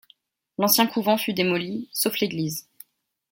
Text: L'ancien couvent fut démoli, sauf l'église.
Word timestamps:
L'ancien 0.57 0.87
couvent 0.87 1.15
fut 1.15 1.35
démoli, 1.35 1.87
sauf 1.93 2.19
l'église. 2.21 2.67